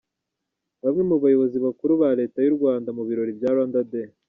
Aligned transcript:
Bamwe 0.83 1.03
mu 1.09 1.15
bayobozi 1.23 1.57
bakuru 1.65 1.91
ba 2.01 2.09
Leta 2.19 2.37
y'u 2.43 2.55
Rwanda 2.57 2.89
mu 2.97 3.03
birori 3.07 3.31
bya 3.37 3.49
Rwanda 3.55 3.79
Day. 3.93 4.09